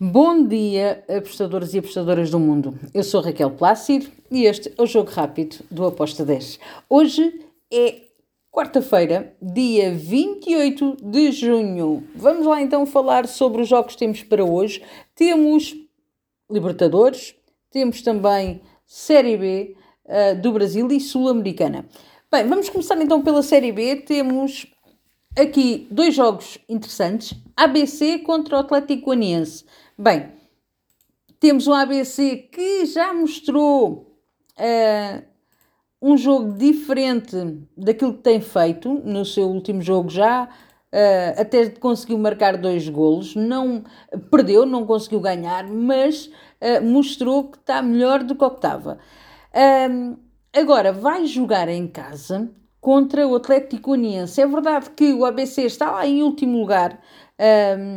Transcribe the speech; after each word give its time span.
Bom 0.00 0.46
dia, 0.46 1.02
apostadores 1.08 1.74
e 1.74 1.78
apostadoras 1.80 2.30
do 2.30 2.38
mundo. 2.38 2.78
Eu 2.94 3.02
sou 3.02 3.20
Raquel 3.20 3.50
Plácido 3.50 4.06
e 4.30 4.44
este 4.44 4.72
é 4.78 4.80
o 4.80 4.86
Jogo 4.86 5.10
Rápido 5.10 5.56
do 5.68 5.84
Aposta 5.84 6.24
10. 6.24 6.60
Hoje 6.88 7.44
é 7.68 8.02
quarta-feira, 8.48 9.34
dia 9.42 9.92
28 9.92 10.98
de 11.02 11.32
junho. 11.32 12.04
Vamos 12.14 12.46
lá 12.46 12.62
então 12.62 12.86
falar 12.86 13.26
sobre 13.26 13.62
os 13.62 13.66
jogos 13.66 13.94
que 13.94 13.98
temos 13.98 14.22
para 14.22 14.44
hoje. 14.44 14.80
Temos 15.16 15.74
Libertadores, 16.48 17.34
temos 17.68 18.00
também 18.00 18.62
Série 18.86 19.36
B 19.36 19.76
uh, 20.04 20.40
do 20.40 20.52
Brasil 20.52 20.86
e 20.92 21.00
Sul-Americana. 21.00 21.88
Bem, 22.30 22.46
vamos 22.46 22.68
começar 22.68 22.96
então 23.02 23.20
pela 23.20 23.42
Série 23.42 23.72
B. 23.72 23.96
Temos 23.96 24.64
aqui 25.36 25.86
dois 25.90 26.14
jogos 26.14 26.58
interessantes: 26.68 27.34
ABC 27.56 28.18
contra 28.18 28.56
o 28.56 28.60
Atlético 28.60 29.06
Goianiense. 29.06 29.64
Bem, 29.96 30.32
temos 31.40 31.66
um 31.66 31.72
ABC 31.72 32.48
que 32.52 32.86
já 32.86 33.12
mostrou 33.12 34.20
uh, 34.58 35.22
um 36.02 36.16
jogo 36.16 36.52
diferente 36.52 37.36
daquilo 37.76 38.14
que 38.14 38.22
tem 38.22 38.40
feito 38.40 38.92
no 39.04 39.24
seu 39.24 39.48
último 39.48 39.80
jogo 39.80 40.08
já. 40.08 40.48
Uh, 40.90 41.40
até 41.40 41.68
conseguiu 41.68 42.16
marcar 42.16 42.56
dois 42.56 42.88
golos, 42.88 43.36
não 43.36 43.84
perdeu, 44.30 44.64
não 44.64 44.86
conseguiu 44.86 45.20
ganhar, 45.20 45.66
mas 45.68 46.26
uh, 46.26 46.82
mostrou 46.82 47.50
que 47.50 47.58
está 47.58 47.82
melhor 47.82 48.22
do 48.22 48.34
que 48.34 48.44
o 48.44 48.50
que 48.50 48.56
estava. 48.56 48.98
agora 50.52 50.92
vai 50.92 51.26
jogar 51.26 51.68
em 51.68 51.86
casa 51.86 52.50
contra 52.80 53.26
o 53.26 53.34
Atlético 53.34 53.92
Uniense. 53.92 54.40
É 54.40 54.46
verdade 54.46 54.90
que 54.90 55.12
o 55.12 55.24
ABC 55.24 55.62
está 55.62 55.90
lá 55.90 56.06
em 56.06 56.22
último 56.22 56.58
lugar 56.58 57.02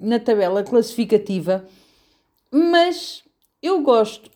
na 0.00 0.18
tabela 0.18 0.62
classificativa, 0.62 1.66
mas 2.50 3.22
eu 3.62 3.80
gosto 3.82 4.30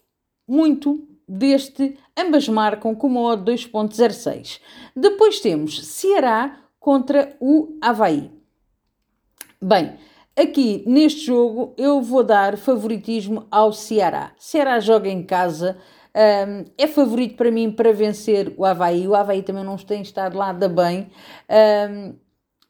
muito 0.48 1.06
deste, 1.28 1.98
ambas 2.16 2.48
marcam 2.48 2.94
com 2.94 3.08
uma 3.08 3.20
odd 3.20 3.52
2.06. 3.52 4.60
Depois 4.94 5.40
temos 5.40 5.84
Ceará 5.84 6.60
contra 6.78 7.36
o 7.40 7.76
Havaí. 7.80 8.30
Bem, 9.60 9.94
aqui 10.36 10.84
neste 10.86 11.26
jogo 11.26 11.74
eu 11.76 12.00
vou 12.00 12.22
dar 12.22 12.56
favoritismo 12.56 13.46
ao 13.50 13.72
Ceará. 13.72 14.32
Ceará 14.38 14.78
joga 14.78 15.08
em 15.08 15.22
casa, 15.22 15.76
um, 16.16 16.64
é 16.78 16.86
favorito 16.86 17.36
para 17.36 17.50
mim 17.50 17.70
para 17.70 17.92
vencer 17.92 18.54
o 18.56 18.64
Havaí. 18.64 19.06
O 19.06 19.14
Havaí 19.14 19.42
também 19.42 19.62
não 19.62 19.76
tem 19.76 20.00
estado 20.00 20.38
lá 20.38 20.50
da 20.52 20.68
bem. 20.68 21.10
Um, 21.90 22.14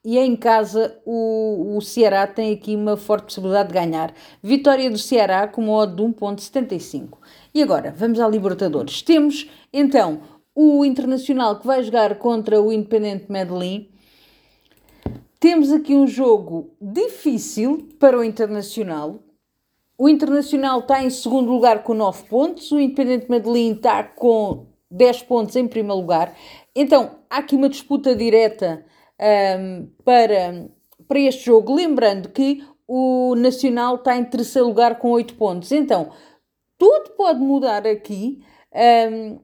e 0.03 0.17
em 0.17 0.35
casa 0.35 0.97
o, 1.05 1.75
o 1.77 1.81
Ceará 1.81 2.27
tem 2.27 2.53
aqui 2.53 2.75
uma 2.75 2.97
forte 2.97 3.25
possibilidade 3.25 3.69
de 3.69 3.73
ganhar. 3.73 4.13
Vitória 4.43 4.89
do 4.89 4.97
Ceará 4.97 5.47
com 5.47 5.63
uma 5.63 5.73
odd 5.73 5.95
de 5.95 6.01
1.75. 6.01 7.17
E 7.53 7.63
agora, 7.63 7.93
vamos 7.95 8.19
à 8.19 8.27
Libertadores. 8.27 9.01
Temos 9.01 9.49
então 9.71 10.21
o 10.53 10.83
Internacional 10.83 11.59
que 11.59 11.67
vai 11.67 11.83
jogar 11.83 12.15
contra 12.15 12.61
o 12.61 12.71
Independente 12.71 13.31
Medellín. 13.31 13.89
Temos 15.39 15.71
aqui 15.71 15.93
um 15.93 16.07
jogo 16.07 16.71
difícil 16.81 17.89
para 17.99 18.17
o 18.17 18.23
Internacional. 18.23 19.19
O 19.97 20.07
Internacional 20.07 20.81
está 20.81 21.03
em 21.03 21.09
segundo 21.09 21.51
lugar 21.51 21.81
com 21.81 21.95
9 21.95 22.25
pontos, 22.25 22.71
o 22.71 22.79
Independente 22.79 23.31
Medellín 23.31 23.73
está 23.73 24.03
com 24.03 24.67
10 24.91 25.23
pontos 25.23 25.55
em 25.55 25.67
primeiro 25.67 25.99
lugar. 25.99 26.35
Então, 26.75 27.15
há 27.27 27.37
aqui 27.37 27.55
uma 27.55 27.67
disputa 27.67 28.15
direta 28.15 28.85
um, 29.59 29.89
para, 30.05 30.69
para 31.07 31.19
este 31.19 31.45
jogo. 31.45 31.73
Lembrando 31.73 32.29
que 32.29 32.63
o 32.87 33.33
Nacional 33.35 33.95
está 33.95 34.15
em 34.15 34.23
terceiro 34.23 34.67
lugar 34.67 34.99
com 34.99 35.09
8 35.09 35.33
pontos. 35.33 35.71
Então, 35.71 36.11
tudo 36.77 37.09
pode 37.17 37.39
mudar 37.39 37.87
aqui 37.87 38.43
um, 39.11 39.39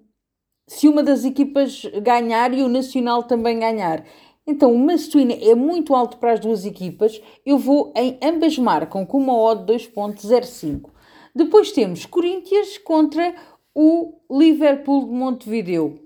se 0.68 0.88
uma 0.88 1.02
das 1.02 1.26
equipas 1.26 1.84
ganhar 2.04 2.54
e 2.54 2.62
o 2.62 2.70
Nacional 2.70 3.24
também 3.24 3.60
ganhar. 3.60 4.06
Então, 4.46 4.74
o 4.74 4.78
Mastuína 4.80 5.34
é 5.34 5.56
muito 5.56 5.96
alto 5.96 6.18
para 6.18 6.34
as 6.34 6.40
duas 6.40 6.66
equipas. 6.66 7.22
Eu 7.46 7.58
vou 7.58 7.94
em 7.96 8.18
ambas 8.22 8.58
marcam 8.58 9.06
com 9.06 9.18
uma 9.18 9.38
odd 9.38 9.72
2.05. 9.72 10.90
Depois 11.36 11.72
temos 11.72 12.06
Corinthians 12.06 12.78
contra 12.78 13.34
o 13.74 14.20
Liverpool 14.30 15.06
de 15.06 15.12
Montevideo. 15.12 16.00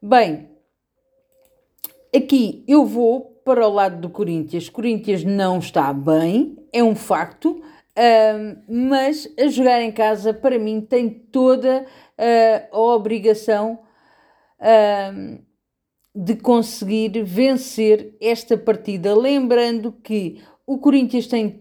Bem, 0.00 0.48
Aqui 2.14 2.64
eu 2.68 2.86
vou 2.86 3.42
para 3.44 3.66
o 3.66 3.72
lado 3.72 4.00
do 4.00 4.08
Corinthians. 4.08 4.68
Corinthians 4.68 5.24
não 5.24 5.58
está 5.58 5.92
bem, 5.92 6.56
é 6.72 6.80
um 6.80 6.94
facto, 6.94 7.60
mas 8.68 9.28
a 9.36 9.48
jogar 9.48 9.82
em 9.82 9.90
casa, 9.90 10.32
para 10.32 10.56
mim, 10.56 10.80
tem 10.80 11.10
toda 11.10 11.84
a 12.70 12.78
obrigação 12.78 13.80
de 16.14 16.36
conseguir 16.36 17.22
vencer 17.24 18.14
esta 18.20 18.56
partida. 18.56 19.18
Lembrando 19.18 19.90
que 19.90 20.40
o 20.66 20.78
Corinthians 20.78 21.26
tem 21.26 21.60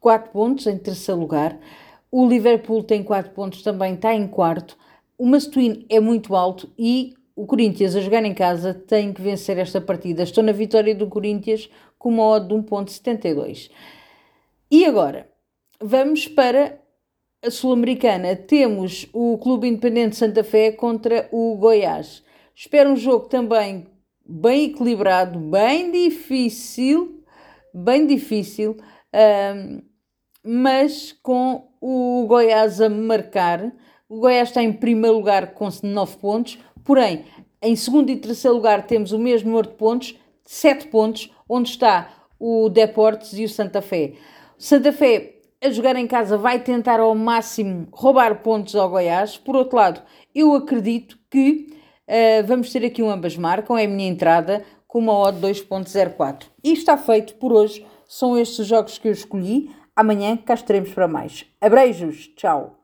4 0.00 0.32
pontos 0.32 0.66
em 0.66 0.76
terceiro 0.76 1.20
lugar, 1.20 1.58
o 2.10 2.26
Liverpool 2.26 2.82
tem 2.82 3.02
4 3.02 3.32
pontos 3.32 3.62
também, 3.62 3.94
está 3.94 4.14
em 4.14 4.26
quarto. 4.26 4.76
O 5.16 5.26
Mastuíno 5.26 5.84
é 5.88 6.00
muito 6.00 6.34
alto 6.34 6.68
e 6.78 7.14
o 7.36 7.46
Corinthians 7.46 7.96
a 7.96 8.00
jogar 8.00 8.24
em 8.24 8.34
casa 8.34 8.74
tem 8.74 9.12
que 9.12 9.22
vencer 9.22 9.58
esta 9.58 9.80
partida. 9.80 10.22
Estou 10.22 10.42
na 10.42 10.52
vitória 10.52 10.94
do 10.94 11.08
Corinthians 11.08 11.68
com 11.98 12.10
uma 12.10 12.24
odd 12.24 12.48
de 12.48 12.54
1.72. 12.54 13.70
E 14.70 14.84
agora, 14.84 15.28
vamos 15.80 16.26
para 16.28 16.80
a 17.42 17.50
Sul-Americana. 17.50 18.36
Temos 18.36 19.08
o 19.12 19.38
Clube 19.38 19.68
Independente 19.68 20.16
Santa 20.16 20.42
Fé 20.44 20.72
contra 20.72 21.28
o 21.32 21.56
Goiás. 21.56 22.22
Espero 22.54 22.90
um 22.90 22.96
jogo 22.96 23.28
também 23.28 23.86
bem 24.24 24.66
equilibrado, 24.66 25.38
bem 25.38 25.90
difícil, 25.90 27.24
bem 27.74 28.06
difícil, 28.06 28.76
um, 29.12 29.82
mas 30.42 31.12
com 31.22 31.68
o 31.80 32.24
Goiás 32.26 32.80
a 32.80 32.88
marcar. 32.88 33.72
O 34.08 34.20
Goiás 34.20 34.48
está 34.48 34.62
em 34.62 34.72
primeiro 34.72 35.16
lugar 35.16 35.54
com 35.54 35.68
9 35.82 36.16
pontos, 36.18 36.58
Porém, 36.84 37.24
em 37.62 37.74
segundo 37.74 38.10
e 38.10 38.16
terceiro 38.16 38.56
lugar 38.56 38.86
temos 38.86 39.10
o 39.10 39.18
mesmo 39.18 39.50
número 39.50 39.68
de 39.68 39.74
pontos, 39.74 40.14
7 40.44 40.88
pontos, 40.88 41.32
onde 41.48 41.70
está 41.70 42.10
o 42.38 42.68
Deportes 42.68 43.32
e 43.38 43.44
o 43.44 43.48
Santa 43.48 43.80
Fé. 43.80 44.12
Santa 44.58 44.92
Fé, 44.92 45.36
a 45.62 45.70
jogar 45.70 45.96
em 45.96 46.06
casa, 46.06 46.36
vai 46.36 46.62
tentar 46.62 47.00
ao 47.00 47.14
máximo 47.14 47.88
roubar 47.90 48.42
pontos 48.42 48.76
ao 48.76 48.90
Goiás. 48.90 49.38
Por 49.38 49.56
outro 49.56 49.78
lado, 49.78 50.02
eu 50.34 50.54
acredito 50.54 51.18
que 51.30 51.74
uh, 52.08 52.46
vamos 52.46 52.70
ter 52.72 52.84
aqui 52.84 53.02
um 53.02 53.10
ambas 53.10 53.36
marcam, 53.36 53.76
é 53.76 53.84
a 53.84 53.88
minha 53.88 54.08
entrada, 54.08 54.64
com 54.86 54.98
uma 54.98 55.12
odd 55.12 55.40
2.04. 55.40 56.44
E 56.62 56.72
está 56.72 56.96
feito 56.96 57.34
por 57.34 57.52
hoje. 57.52 57.84
São 58.06 58.38
estes 58.38 58.60
os 58.60 58.66
jogos 58.66 58.98
que 58.98 59.08
eu 59.08 59.12
escolhi. 59.12 59.70
Amanhã 59.96 60.36
cá 60.36 60.54
estaremos 60.54 60.92
para 60.92 61.08
mais. 61.08 61.46
Abreijos, 61.60 62.28
tchau! 62.36 62.78